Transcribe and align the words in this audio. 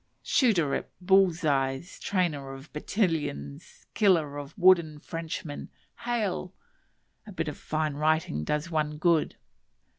Shooter 0.23 0.73
at 0.73 0.89
"bulls' 0.99 1.45
eyes," 1.45 1.99
trainer 1.99 2.53
of 2.53 2.73
battalions, 2.73 3.85
killer 3.93 4.39
of 4.39 4.57
wooden 4.57 4.97
Frenchmen, 4.97 5.69
hail! 6.05 6.55
(A 7.27 7.31
bit 7.31 7.47
of 7.47 7.55
fine 7.55 7.93
writing 7.93 8.43
does 8.43 8.71
one 8.71 8.97
good.) 8.97 9.35